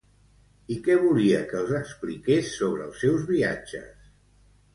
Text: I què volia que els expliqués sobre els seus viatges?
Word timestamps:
I 0.75 0.77
què 0.87 0.95
volia 1.03 1.41
que 1.51 1.55
els 1.59 1.73
expliqués 1.81 2.49
sobre 2.55 2.85
els 2.87 3.05
seus 3.05 3.27
viatges? 3.35 4.11